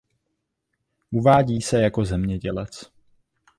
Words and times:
Uvádí 1.11 1.61
se 1.61 1.81
jako 1.81 2.05
zemědělec. 2.05 2.91